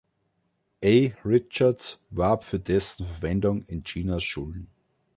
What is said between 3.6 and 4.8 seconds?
in Chinas Schulen.